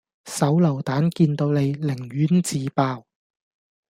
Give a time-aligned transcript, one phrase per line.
[0.25, 3.05] 手榴彈見到你，情願自爆